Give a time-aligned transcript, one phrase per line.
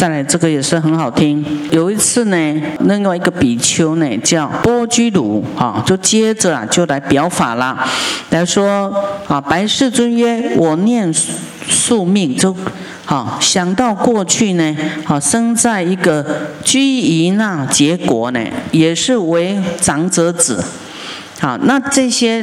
[0.00, 1.44] 再来这个也是很好听。
[1.70, 7.86] 有一次呢，另外一个比丘呢叫波居鲁啊，就接着啊就来表法啦，
[8.30, 8.90] 来说
[9.28, 12.56] 啊，白世尊曰：我念宿命就。
[13.04, 14.74] 好，想到过去呢，
[15.04, 16.24] 好生在一个
[16.64, 18.40] 居夷那结国呢，
[18.70, 20.64] 也是为长者子。
[21.40, 22.42] 好，那这些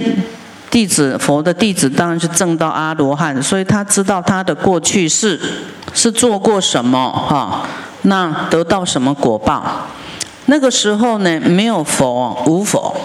[0.69, 5.39] 弟子，佛的弟子当然是证到阿罗汉，所以他知道他的过去是
[5.93, 7.67] 是做过什么哈，
[8.03, 9.63] 那得到什么果报。
[10.45, 12.95] 那个时候呢，没有佛，无佛。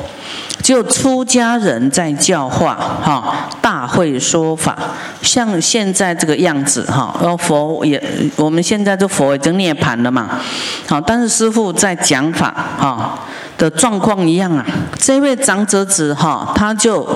[0.62, 4.78] 就出家人在教化，哈，大会说法，
[5.20, 8.00] 像现在这个样子，哈，而佛也，
[8.37, 10.40] 我们现在这佛已经涅槃了嘛，
[10.87, 13.18] 好，但是师父在讲法，哈
[13.59, 14.64] 的状况一样啊。
[14.96, 17.09] 这位长者子，哈，他就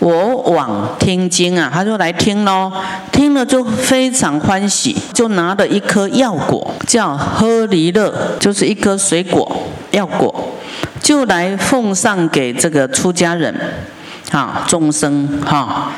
[0.00, 2.72] 我往听经啊，他就来听喽，
[3.12, 9.56] 听了就非常欢喜，就拿了一颗药果，叫喝离乐，就是一颗水果
[9.92, 10.34] 药果。
[11.02, 13.54] 就来奉上给这个出家人，
[14.30, 15.92] 啊众生哈，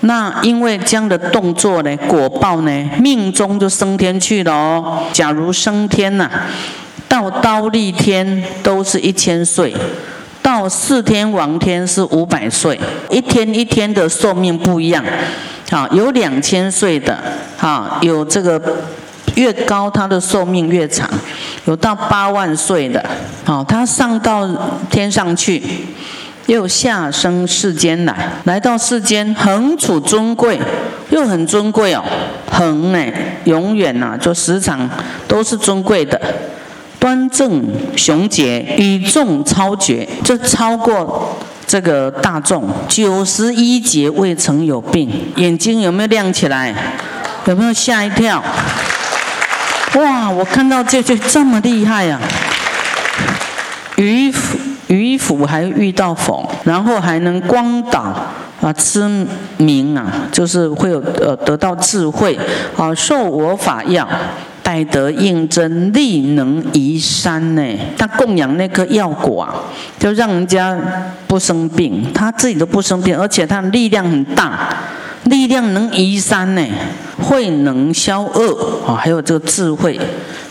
[0.00, 5.04] 那因为这样的动作呢，果报呢，命中就升天去了哦。
[5.12, 6.28] 假如升天呐，
[7.06, 9.74] 到刀立天都是一千岁，
[10.50, 15.04] 到四天王天是五百岁，一天一天的寿命不一样，
[15.70, 17.16] 啊有两千岁的，
[17.60, 18.60] 啊有这个。
[19.36, 21.08] 越高，他的寿命越长，
[21.64, 23.02] 有到八万岁的，
[23.44, 24.46] 好，他上到
[24.90, 25.62] 天上去，
[26.46, 30.60] 又下生世间来，来到世间，恒处尊贵，
[31.10, 32.02] 又很尊贵哦，
[32.50, 32.98] 恒呢，
[33.44, 34.90] 永远呐，就时常
[35.28, 36.20] 都是尊贵的，
[37.00, 37.64] 端正
[37.96, 41.34] 雄杰，与众超绝，就超过
[41.66, 46.72] 这个大众，九十一劫未曾有病，眼睛有没有亮起来？
[47.46, 48.44] 有没有吓一跳？
[49.94, 50.30] 哇！
[50.30, 52.20] 我看到这就这么厉害呀！
[53.96, 58.00] 渔夫渔夫还遇到佛，然后还能光导
[58.60, 59.26] 啊，知
[59.56, 62.38] 名啊，就是会有呃得到智慧
[62.76, 64.06] 啊，受我法药，
[64.70, 67.62] 爱德应真，力能移山呢。
[67.98, 69.52] 他供养那颗药果啊，
[69.98, 70.78] 就让人家
[71.26, 74.68] 不生病，他自己都不生病，而且他力量很大。
[75.30, 76.66] 力量能移山呢，
[77.22, 79.98] 慧能消恶啊，还有这个智慧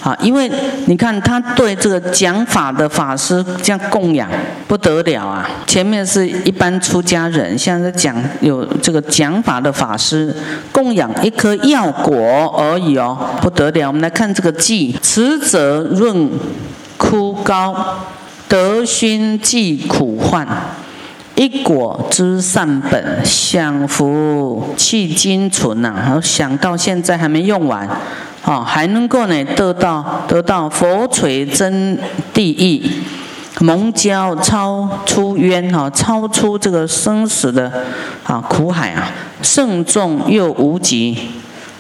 [0.02, 0.50] 啊，因为
[0.88, 4.30] 你看他对这个讲法的法师这样供养
[4.70, 5.48] 不得了啊。
[5.68, 10.34] 前面是一般出家人，现在讲有这个讲法的法师
[10.72, 12.16] 供养一颗药果
[12.58, 13.88] 而已哦，不得了。
[13.88, 16.30] 我们来看这个记，慈者润
[16.96, 18.00] 枯膏，
[18.48, 20.48] 德熏济苦患。
[21.40, 25.94] 一果之善本，享福气精存呐！
[25.96, 27.88] 然后想到现在还没用完，
[28.44, 31.98] 啊，还能够呢得到得到佛垂真
[32.34, 32.92] 谛义，
[33.62, 37.72] 蒙教超出冤哈，超出这个生死的
[38.26, 39.10] 啊苦海啊，
[39.42, 41.18] 圣众又无极，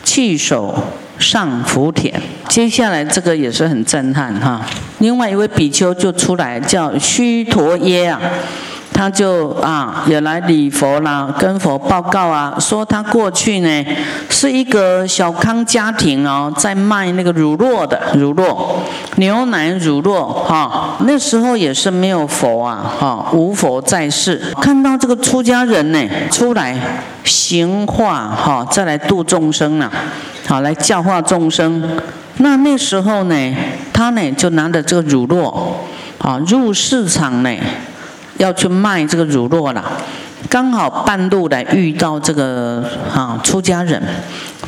[0.05, 0.73] 弃手
[1.19, 2.13] 上福田。
[2.47, 4.65] 接下来这个也是很震撼哈。
[4.99, 8.21] 另外一位比丘就出来叫须陀耶啊。
[8.99, 13.85] 他就啊也来礼佛啦，跟佛报告啊，说他过去呢
[14.29, 18.57] 是一个小康家庭哦，在卖那个乳酪的乳酪，
[19.15, 20.97] 牛奶乳酪哈。
[21.07, 24.53] 那时候也是没有佛啊，哈，无佛在世。
[24.61, 26.77] 看到这个出家人呢出来
[27.23, 29.89] 行化哈，再来度众生啊，
[30.45, 31.81] 好来教化众生。
[32.39, 33.55] 那那时候呢，
[33.93, 35.53] 他呢就拿着这个乳酪
[36.17, 37.49] 啊入市场呢。
[38.39, 39.83] 要去卖这个乳酪了，
[40.49, 42.83] 刚好半路来遇到这个
[43.13, 44.01] 啊出家人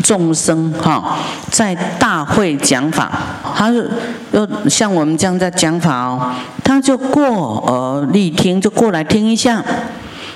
[0.04, 1.18] 众生哈
[1.50, 3.10] 在大会讲法，
[3.56, 3.90] 他是
[4.32, 6.32] 又像我们这样在讲法哦，
[6.64, 9.64] 他就过而立听，就过来听一下，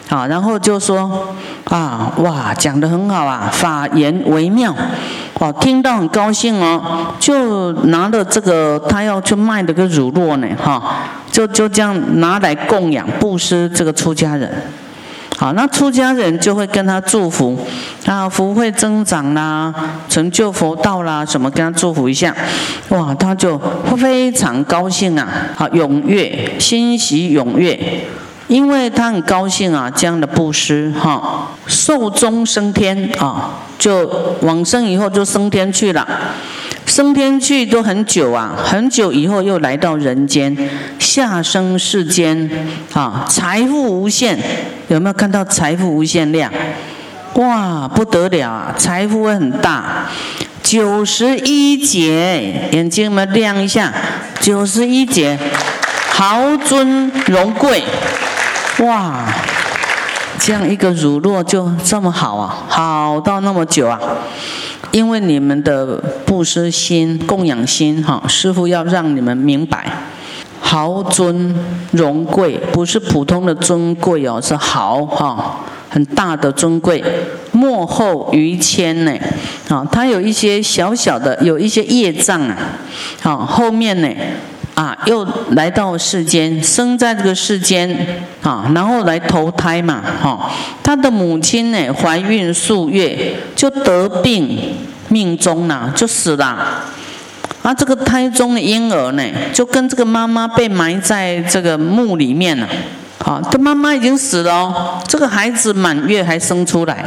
[0.07, 1.35] 好，然后就说
[1.65, 4.73] 啊哇讲得很好啊，法言微妙，
[5.39, 10.81] 哦听到很高兴哦，就拿着这个他要去卖的个乳酪呢哈。
[11.35, 14.49] 就就这样拿来供养布施这个出家人，
[15.37, 17.59] 好，那出家人就会跟他祝福，
[18.05, 19.73] 啊，福会增长啦，
[20.07, 22.33] 成就佛道啦，什么跟他祝福一下，
[22.87, 23.59] 哇，他就
[23.97, 25.27] 非常高兴啊，
[25.57, 27.77] 好，踊跃，欣喜踊跃，
[28.47, 34.09] 因为他很高兴啊，这样的布施哈，寿终升天啊，就
[34.43, 36.07] 往生以后就升天去了。
[36.85, 40.55] 升天去都很久啊，很久以后又来到人间，
[40.99, 42.49] 下生世间
[42.93, 44.37] 啊，财富无限，
[44.87, 46.51] 有没有看到财富无限量？
[47.33, 50.05] 哇，不得了啊，财富会很大。
[50.63, 53.93] 九十一劫，眼睛们亮一下，
[54.39, 55.37] 九十一劫，
[56.09, 57.83] 豪尊荣贵，
[58.79, 59.25] 哇！
[60.39, 63.99] 这样一个乳酪就这么好啊，好到那么久啊！
[64.95, 69.91] 因为你们的布施心、供养心，哈，师傅要让你们明白，
[70.61, 71.53] 豪尊
[71.91, 77.03] 荣贵不是普通的尊贵哦，是豪哈，很大的尊贵。
[77.51, 79.11] 幕后于谦呢，
[79.67, 82.55] 啊，他有一些小小的，有一些业障啊，
[83.21, 84.07] 啊，后面呢。
[84.75, 87.89] 啊，又来到世间，生在这个世间
[88.43, 90.51] 啊，然后来投胎嘛，哈。
[90.83, 94.75] 他的母亲呢，怀孕数月就得病，
[95.07, 96.45] 命中了，就死了。
[97.63, 99.23] 啊，这个胎中的婴儿呢，
[99.53, 102.67] 就跟这个妈妈被埋在这个墓里面了。
[103.19, 107.05] 啊，他妈妈已经死了哦，这个孩子满月还生出来，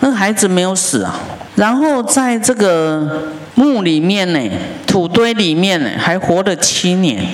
[0.00, 1.14] 那个孩子没有死啊。
[1.54, 4.40] 然后在这个墓里面呢，
[4.86, 7.26] 土堆里面呢，还活了七年，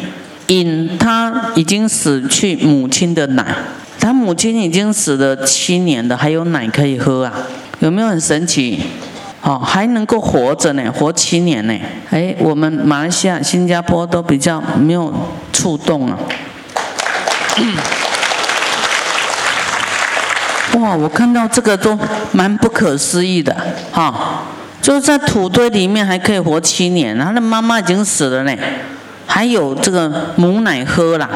[0.46, 3.44] 饮他已经死去母亲的奶，
[3.98, 7.32] 他母亲已经死了七年了，还有奶可以喝啊，
[7.80, 8.80] 有没有很神奇？
[9.40, 11.76] 哦，还能够活着呢，活七年呢。
[12.10, 15.12] 哎，我们马来西亚、新加坡都比较没有
[15.52, 16.16] 触动啊。
[20.74, 21.98] 哇，我看到这个都
[22.30, 23.54] 蛮不可思议的，
[23.90, 24.44] 哈，
[24.82, 28.54] 就是在土堆里面还可以活七年，他的妈妈已经死了呢，
[29.26, 31.30] 还有这个母奶喝了。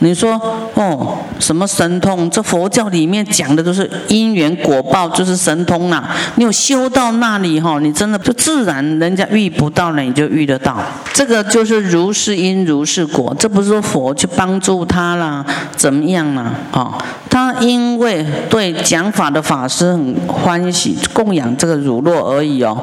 [0.00, 0.32] 你说
[0.74, 2.28] 哦，什么神通？
[2.28, 6.14] 这佛教里面讲的都是因缘果报，就是神通啦。
[6.34, 10.76] 你有修到那里哈，你真的就自然人家遇不到了，你就遇得到。
[11.14, 15.44] 这个就是如是因如是果，这不是说佛去帮助他啦，
[15.76, 16.52] 怎么样啦？
[16.72, 16.92] 哦，
[17.30, 22.76] 他因为对讲法的法师很欢喜，供养这个乳酪而已哦。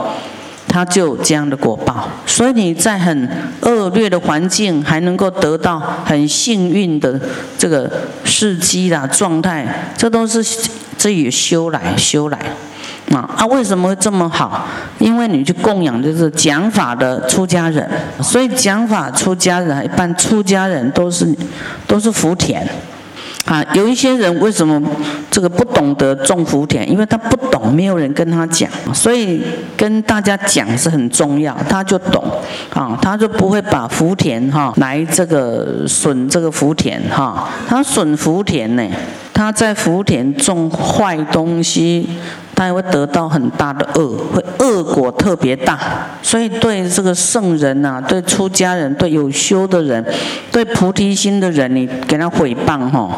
[0.73, 3.29] 他就这样的果报，所以你在很
[3.61, 7.19] 恶劣的环境，还能够得到很幸运的
[7.59, 7.87] 这个
[8.25, 10.43] 时机啦状态，这都是
[10.97, 12.39] 自己修来修来
[13.11, 13.45] 啊啊！
[13.45, 14.65] 为什么会这么好？
[14.97, 17.87] 因为你去供养就是讲法的出家人，
[18.19, 21.37] 所以讲法出家人一般出家人都是
[21.85, 22.67] 都是福田。
[23.45, 24.81] 啊，有一些人为什么
[25.29, 26.89] 这个不懂得种福田？
[26.89, 29.41] 因为他不懂，没有人跟他讲，所以
[29.75, 32.23] 跟大家讲是很重要，他就懂。
[32.73, 38.83] 啊，他就不会把福田哈来这个损这个福田哈，他损福田呢，
[39.43, 42.07] 他在福田种坏东西。
[42.55, 45.79] 他也会得到很大的恶，会恶果特别大，
[46.21, 50.05] 所以对这个圣人呐，对出家人，对有修的人，
[50.51, 53.09] 对菩提心的人，你给他诽谤哈，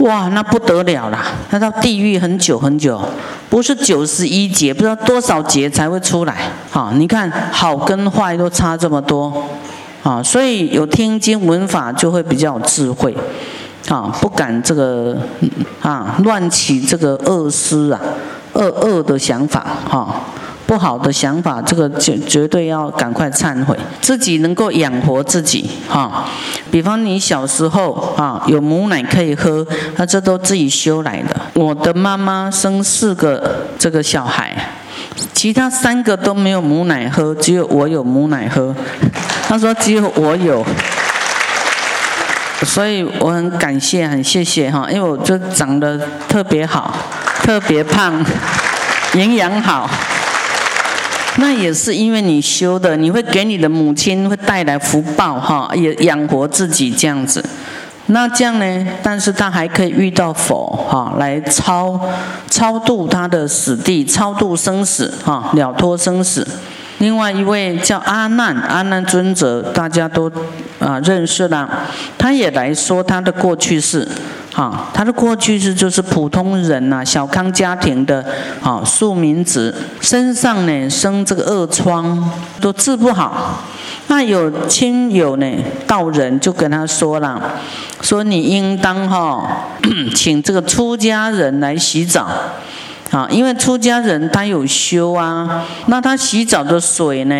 [0.00, 1.24] 哇，那不得了啦！
[1.50, 3.00] 他到地狱很久很久，
[3.48, 6.36] 不是九十一劫，不知道多少劫才会出来。
[6.70, 9.48] 哈，你看好跟坏都差这么多，
[10.02, 13.16] 啊，所以有听经闻法就会比较有智慧，
[13.88, 15.16] 啊，不敢这个
[15.80, 18.00] 啊乱起这个恶思啊。
[18.54, 20.20] 恶恶的想法，哈，
[20.64, 26.24] 不好的想法，这个绝绝对要赶快忏悔，自己能够养活自己，哈。
[26.70, 29.66] 比方你小时候啊，有母奶可以喝，
[29.96, 31.34] 那这都自己修来的。
[31.54, 34.56] 我的妈妈生四个这个小孩，
[35.32, 38.72] 其他三个都没有母奶喝，只有我有母奶喝。
[39.48, 40.64] 他说只有我有，
[42.64, 46.94] 所以我很感谢，很谢谢哈，因为我就长得特别好。
[47.42, 48.24] 特别胖，
[49.12, 49.86] 营养好，
[51.36, 57.44] 那也是因为你修的，你会给你的母亲会带来福报哈，也养活自己这样子。
[58.06, 58.86] 那这样呢？
[59.02, 62.00] 但是他还可以遇到佛哈，来超
[62.48, 66.48] 超度他的死地，超度生死哈，了脱生死。
[67.04, 70.32] 另外一位叫阿难，阿难尊者，大家都
[70.78, 71.68] 啊认识了，
[72.16, 74.08] 他也来说他的过去式。
[74.54, 78.24] 啊，他的过去式就是普通人呐，小康家庭的
[78.62, 83.64] 啊，庶民子，身上呢生这个恶疮，都治不好。
[84.06, 85.46] 那有亲友呢，
[85.86, 87.38] 道人就跟他说了，
[88.00, 89.66] 说你应当哈，
[90.16, 92.26] 请这个出家人来洗澡。
[93.10, 97.34] 啊，因为出家人他有修啊，那他洗澡的水呢，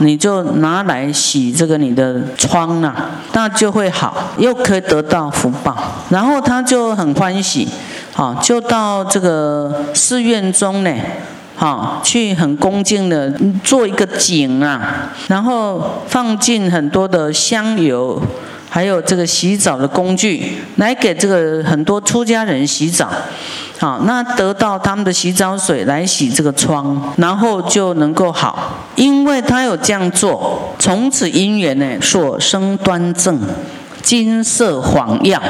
[0.00, 5.74] 你就拿来洗这个你的疮啊，那就会好，又可以得到福报。
[6.10, 7.66] 然后他就很欢喜，
[8.14, 10.94] 啊，就到这个寺院中呢，
[11.58, 13.32] 啊，去很恭敬的
[13.64, 18.20] 做一个井啊，然后放进很多的香油。
[18.76, 23.10] 还有这个洗澡的工具，来给这个很多出家人洗澡。
[23.78, 33.40] 好，那得到他们的洗澡水来洗这个疮，然后就能够好，因为他有这样做，从此因缘呢，所生端正，
[34.02, 35.40] 金色黄耀。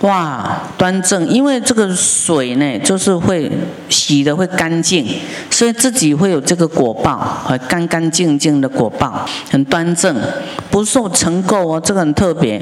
[0.00, 3.50] 哇，端正，因为这个水呢，就是会
[3.88, 5.06] 洗的会干净，
[5.50, 10.14] 所以自己会有这个果报，很干干净净的果报，很端正，
[10.70, 12.60] 不受尘垢哦，这个很特别。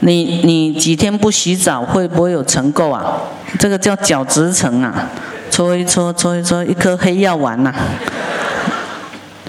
[0.00, 3.20] 你你几天不洗澡，会不会有尘垢啊？
[3.58, 5.08] 这个叫角质层啊，
[5.50, 7.72] 搓一搓，搓一搓，一颗黑药丸呐。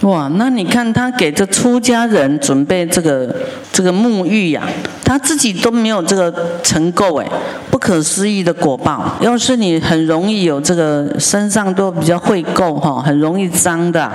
[0.06, 3.36] 哇，那你看他给这出家人准备这个
[3.72, 4.62] 这个沐浴呀，
[5.04, 7.28] 他自己都没有这个成垢哎，
[7.72, 9.18] 不可思议的果报。
[9.20, 14.12] 要是你很容易有这个身上都比较秽垢哈，很容易脏的，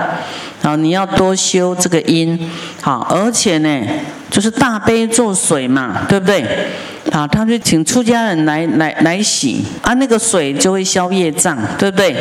[0.61, 2.39] 好，你要多修这个因，
[2.81, 3.81] 好，而且呢，
[4.29, 6.45] 就是大悲咒水嘛，对不对？
[7.11, 12.15] 好，他就请出家人来来来洗，啊，那个水就会消业障，对不对？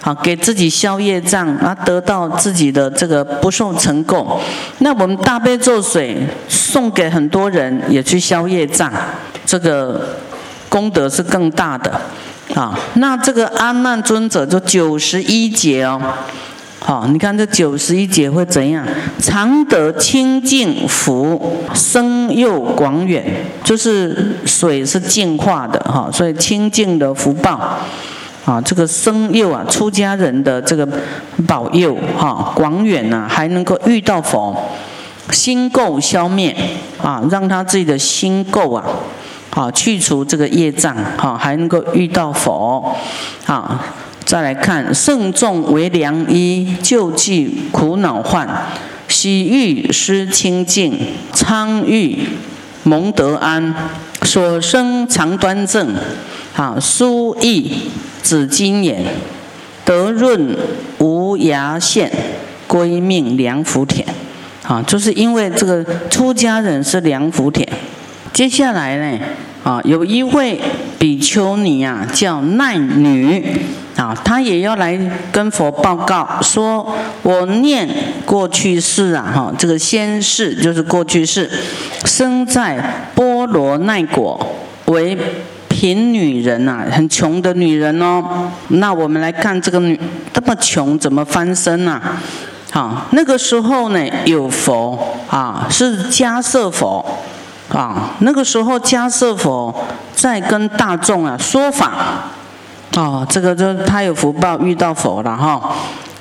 [0.00, 4.38] 好，给自己消业障，啊，得到自己的这个不受尘垢。
[4.78, 6.16] 那我们大悲咒水
[6.48, 8.92] 送给很多人，也去消业障，
[9.44, 10.16] 这个
[10.68, 12.00] 功德是更大的。
[12.54, 16.00] 啊，那这个阿难尊者就九十一劫哦。
[16.78, 18.86] 好，你看这九十一劫会怎样？
[19.20, 27.80] 常得清净福，生又广远，就是水是净化的哈，所以清净的福报。
[28.48, 30.88] 啊，这个生佑啊，出家人的这个
[31.46, 34.56] 保佑哈，广远呐，还能够遇到佛，
[35.30, 36.56] 心垢消灭
[37.02, 38.82] 啊，让他自己的心垢啊，
[39.50, 42.96] 啊，去除这个业障哈，还能够遇到佛
[43.44, 43.84] 啊。
[44.24, 48.48] 再来看，圣众为良医，救济苦恼患，
[49.08, 50.98] 喜欲失清净，
[51.34, 52.18] 昌欲
[52.84, 53.74] 蒙德安，
[54.22, 55.94] 所生常端正，
[56.56, 57.90] 啊，殊益。
[58.28, 59.02] 紫金眼，
[59.86, 60.54] 德润
[60.98, 62.12] 无涯线，
[62.66, 64.06] 归命梁福田。
[64.64, 67.66] 啊，就是因为这个出家人是梁福田。
[68.34, 69.18] 接下来呢，
[69.64, 70.60] 啊，有一位
[70.98, 73.42] 比丘尼啊，叫奈女，
[73.96, 75.00] 啊，她也要来
[75.32, 77.88] 跟佛报告，说我念
[78.26, 81.50] 过去世啊，哈，这个先世就是过去世，
[82.04, 84.38] 生在波罗奈国
[84.84, 85.16] 为。
[85.78, 88.50] 贫女人呐，很穷的女人哦。
[88.66, 89.96] 那我们来看这个女
[90.34, 92.02] 这么穷，怎么翻身呐？
[92.72, 94.98] 好，那个时候呢，有佛
[95.30, 97.04] 啊，是迦摄佛
[97.72, 98.10] 啊。
[98.18, 99.72] 那个时候迦摄佛
[100.12, 101.92] 在跟大众啊说法。
[102.96, 105.76] 哦，这个就他有福报遇到佛了哈。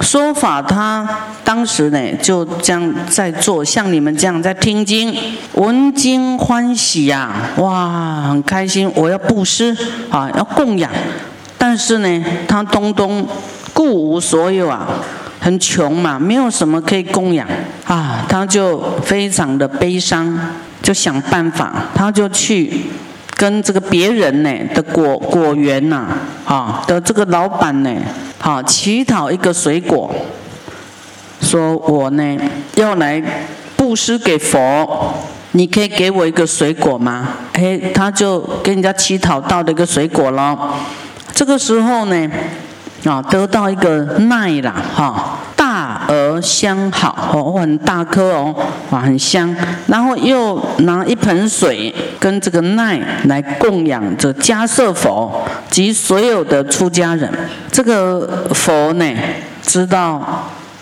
[0.07, 1.05] 说法，他
[1.43, 5.13] 当时呢就这样在做，像你们这样在听经，
[5.55, 9.75] 闻经欢喜呀，哇，很开心，我要布施
[10.09, 10.89] 啊，要供养。
[11.57, 13.27] 但是呢，他东东
[13.73, 14.87] 故无所有啊，
[15.41, 17.45] 很穷嘛，没有什么可以供养
[17.85, 20.39] 啊，他就非常的悲伤，
[20.81, 22.85] 就想办法，他就去
[23.35, 26.07] 跟这个别人呢的果果园呐，
[26.45, 27.91] 啊的这个老板呢。
[28.47, 30.09] 啊，乞讨一个水果，
[31.41, 32.37] 说我呢
[32.75, 33.21] 要来
[33.75, 35.13] 布施给佛，
[35.51, 37.27] 你可以给我一个水果吗？
[37.51, 40.57] 哎，他就跟人家乞讨到了一个水果咯。
[41.33, 42.31] 这个时候呢，
[43.03, 48.55] 啊，得到一个奈啦，哈，大而香好，哦，很大颗哦，
[48.89, 49.53] 啊，很香。
[49.87, 57.29] 然后又拿一盆水跟这个奈来供养着迦舍佛及所有的出家人。
[57.77, 59.05] 这个佛呢，
[59.61, 60.19] 知道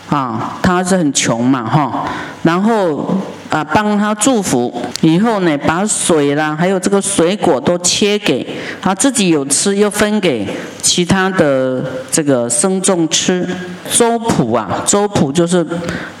[0.08, 2.08] 啊，他是很穷嘛，哈，
[2.42, 3.14] 然后
[3.50, 4.72] 啊，帮他祝福
[5.02, 10.48] 以后呢，把水啦，还有这个水果都切给他自己有吃，又分给
[10.80, 13.46] 其他的这个僧众吃。
[13.92, 15.62] 周普啊，周普就是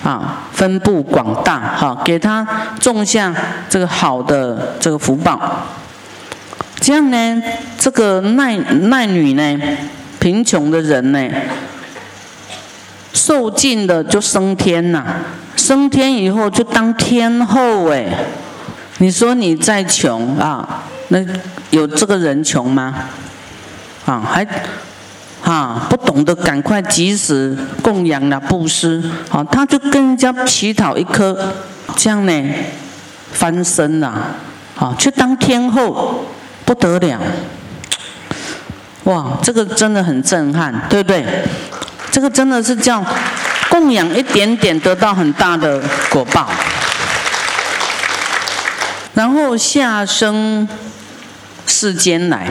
[0.04, 2.46] 啊，分布广大，哈，给他
[2.78, 3.34] 种下
[3.70, 5.40] 这个好的这个福报。
[6.80, 7.42] 这样呢，
[7.78, 9.58] 这个奈奈女呢。
[10.18, 11.28] 贫穷的人呢，
[13.12, 15.04] 受尽的就升天呐，
[15.56, 18.06] 升天以后就当天后哎。
[18.98, 21.18] 你说你再穷啊，那
[21.68, 22.94] 有这个人穷吗？
[24.06, 24.46] 啊，还
[25.44, 31.52] 啊不懂得赶快及时供养了布施，啊，他就跟人家乞讨一颗，
[31.94, 32.44] 这样呢
[33.32, 34.08] 翻身了，
[34.78, 36.24] 啊，去当天后
[36.64, 37.20] 不得了。
[39.06, 41.24] 哇，这个真的很震撼，对不对？
[42.10, 43.04] 这个真的是叫
[43.70, 46.48] 供养一点点，得到很大的果报。
[49.14, 50.68] 然后下生
[51.66, 52.50] 世间来，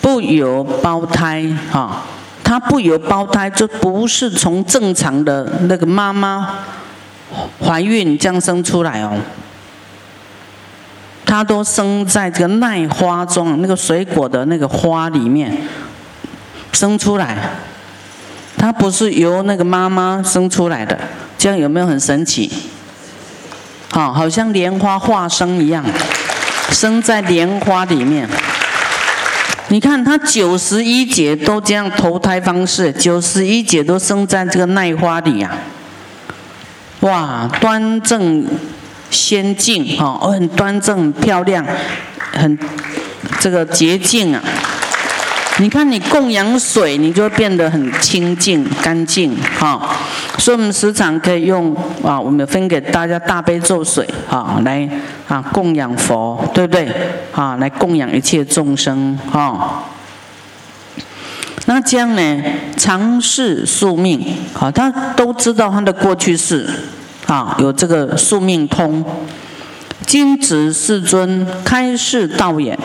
[0.00, 2.02] 不由胞胎啊，
[2.42, 6.60] 他不由胞胎，就不是从正常的那个妈妈
[7.60, 9.18] 怀孕降生出来哦，
[11.26, 15.52] 他都生在这个奈花中，那个水果的那个花里面
[16.72, 17.36] 生出来，
[18.56, 20.96] 他不是由那个妈妈生出来的，
[21.36, 22.50] 这样有没有很神奇？
[23.90, 25.84] 好，好像莲花化生一样，
[26.70, 28.28] 生在莲花里面。
[29.68, 35.50] 你看他九十一节都这样投胎方式，九十一节都生在这个奈花里呀。
[37.00, 38.46] 哇，端正
[39.10, 41.64] 仙境哈，很端正漂亮，
[42.32, 42.58] 很
[43.40, 44.42] 这个洁净啊。
[45.58, 49.80] 你看，你供养水，你就变得很清净、干净，哈。
[50.38, 54.86] 所以我们时常可以用啊，我们分给大家大悲咒水，哈，来
[55.26, 56.86] 啊供养佛，对不对？
[57.32, 59.84] 啊，来供养一切众生，哈。
[61.64, 62.42] 那这样呢，
[62.76, 64.20] 长世宿命，
[64.60, 66.68] 啊，他都知道他的过去世，
[67.26, 69.04] 啊，有这个宿命通。
[70.06, 72.78] 今值世尊开示道眼。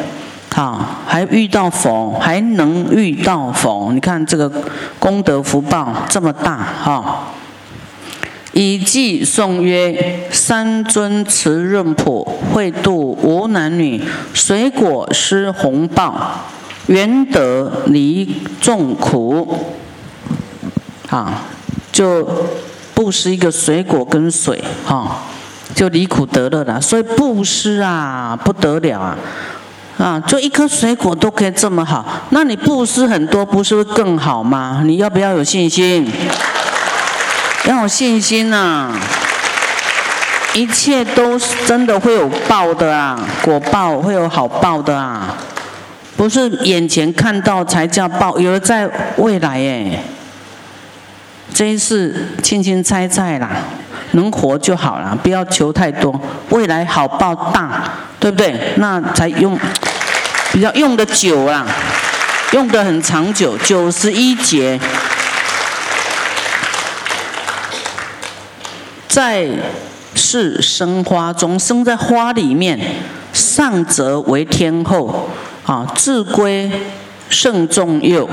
[0.54, 4.52] 啊，还遇到佛，还能遇到佛，你看这个
[5.00, 7.32] 功德福报这么大哈！
[8.52, 16.42] 以记颂曰：三尊慈润普，会度无男女，水果施红报，
[16.88, 19.58] 愿得离众苦。
[21.10, 21.44] 啊，
[21.94, 22.28] 就
[23.02, 25.24] 布施一个水果跟水，哈，
[25.74, 26.80] 就离苦得乐了。
[26.80, 29.18] 所以布施啊，不得了啊！
[29.98, 34.84] 啊，就一颗水果都可以这么好，那你布施很多，不是会更好吗？
[34.86, 36.08] 你要不要有信心？
[37.66, 38.92] 要有信心呐！
[40.54, 45.36] 一切都是真的会有报的啊，果报会有好报的啊，
[46.16, 50.04] 不是眼前看到才叫报，有的在未来哎。
[51.62, 53.48] 这一次轻轻猜猜啦，
[54.14, 57.84] 能活就好了，不要求太多，未来好报大，
[58.20, 58.60] 对不对？
[58.78, 59.56] 那才用。
[60.52, 61.64] 比较用的久啊，
[62.54, 64.80] 用的很长久，九十一节，
[69.08, 69.48] 在
[70.16, 72.80] 是生花中，生在花里面，
[73.34, 75.30] 上则为天后，
[75.68, 76.72] 啊，自归
[77.30, 78.28] 圣众佑，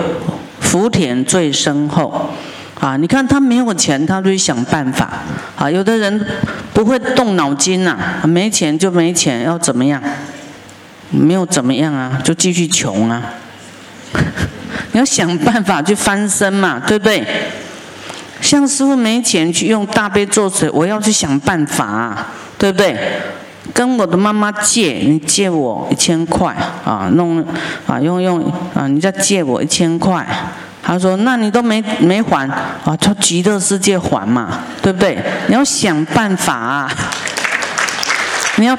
[0.61, 2.31] 福田最深厚，
[2.81, 5.11] 啊，你看他没有钱，他就想办法，
[5.57, 6.27] 啊，有的人
[6.73, 10.01] 不会动脑筋呐，没钱就没钱，要怎么样？
[11.11, 13.23] 没有怎么样啊，就继续穷啊！
[14.93, 17.27] 你要想办法去翻身嘛，对不对？
[18.41, 22.27] 像师傅没钱去用大悲咒水，我要去想办法，啊，
[22.59, 22.97] 对不对？
[23.75, 27.45] 跟我的妈妈借，你借我一千块啊，弄
[27.87, 28.41] 啊用用
[28.75, 30.25] 啊，你再借我一千块。
[30.89, 32.97] 他说：那你都没没还啊？
[32.99, 35.23] 从极乐世界还嘛，对不对？
[35.47, 36.91] 你要想办法啊！
[38.57, 38.77] 你要。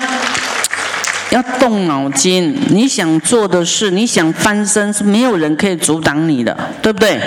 [1.29, 7.21] 要动脑筋，你想做的事，你想翻身，是没有人可以阻挡你的，对不对？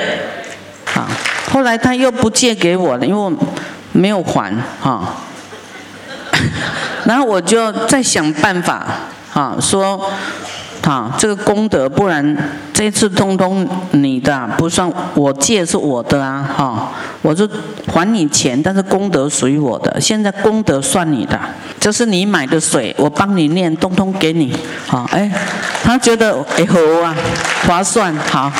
[0.93, 1.07] 啊，
[1.53, 3.33] 后来他又不借给我了，因为我
[3.93, 5.15] 没有还，哈。
[7.07, 8.85] 然后我就再想办法，
[9.33, 10.11] 啊，说。
[10.83, 12.37] 啊，这个功德，不然
[12.73, 16.93] 这次通通你的不算，我借是我的啊，哈，
[17.23, 17.49] 我就
[17.87, 21.39] 还你钱，但是功德属于我的，现在功德算你的，
[21.79, 24.53] 这是你买的水，我帮你念，通通给你，
[24.87, 25.31] 好，哎，
[25.85, 27.15] 他觉得哎好啊，
[27.67, 28.51] 划算，好，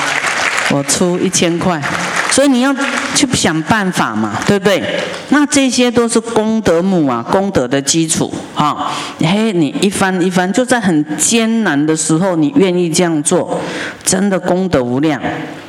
[0.71, 1.83] 我出一千块。
[2.31, 2.75] 所以你要
[3.15, 4.83] 去想办法嘛，对不对？
[5.29, 8.91] 那这些都是功德母啊，功德的基础哈。
[9.21, 13.61] 嘿，你一番一番，就在很艰难的时候，你愿意这样做，
[14.05, 15.21] 真的功德无量。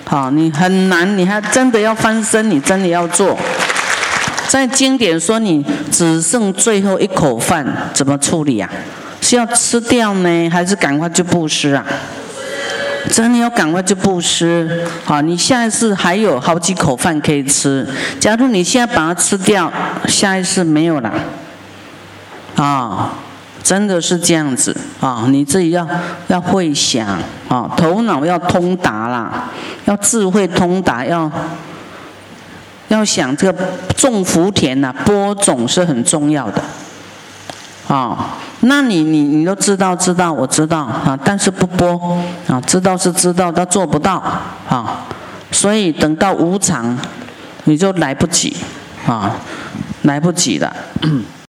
[0.05, 3.37] 好，你很难，你还真的要翻身，你真的要做。
[4.47, 8.69] 在经典说，你只剩最后一口饭，怎么处理啊？
[9.21, 11.85] 是要吃掉呢，还是赶快就布施啊？
[13.09, 17.87] 真的要赶快去布施，好，你下一次还有好几口饭可以吃。
[18.19, 19.71] 假如你现在把它吃掉，
[20.07, 21.13] 下一次没有了，
[22.55, 23.13] 啊，
[23.61, 25.25] 真的是这样子啊！
[25.29, 25.87] 你自己要
[26.27, 27.07] 要会想
[27.47, 29.49] 啊，头脑要通达啦，
[29.85, 31.31] 要智慧通达，要
[32.89, 36.61] 要想这个种福田呐，播种是很重要的。
[37.87, 44.23] 啊，那你你你都知道知道我知道啊，但是不播啊，知道是知道，但做不到
[44.69, 45.05] 啊，
[45.51, 46.97] 所以等到无常，
[47.65, 48.55] 你就来不及
[49.05, 49.31] 啊，
[50.03, 50.73] 来不及了。